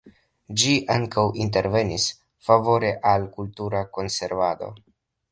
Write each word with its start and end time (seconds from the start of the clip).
Ĝi 0.59 0.71
ankaŭ 0.93 1.25
intervenis 1.43 2.07
favore 2.47 2.89
al 3.11 3.27
kultura 3.35 3.83
konservado. 3.99 4.71